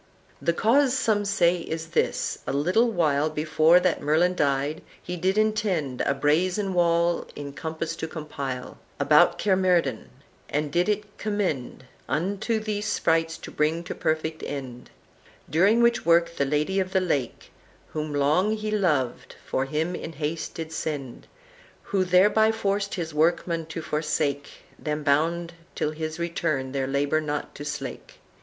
[0.41, 2.39] "The cause some say is this.
[2.47, 7.95] A little while Before that Merlin died, he did intend A brazen wall in compas
[7.97, 10.09] to compile About Caermerdin,
[10.49, 14.89] and did it commend Unto these sprites to bring to perfect end;
[15.47, 17.51] During which work the Lady of the Lake,
[17.89, 21.27] Whom long he loved, for him in haste did send;
[21.83, 24.47] Who, thereby forced his workmen to forsake,
[24.79, 28.15] Them bound till his return their labor not to slack.